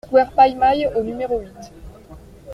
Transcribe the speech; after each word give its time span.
Square 0.07 0.31
Paille-Maille 0.31 0.89
au 0.95 1.03
numéro 1.03 1.37
huit 1.41 1.71